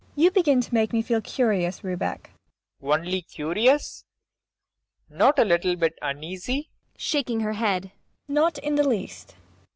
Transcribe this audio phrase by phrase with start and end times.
[0.15, 2.31] You begin to make me feel curious, Rubek.
[2.79, 2.81] PROFESSOR RUBEK.
[3.05, 4.03] Only curious?
[5.11, 6.71] Not a little bit uneasy.
[6.71, 6.97] MAIA.
[6.97, 7.91] [Shaking her head.]
[8.27, 9.35] Not in the least.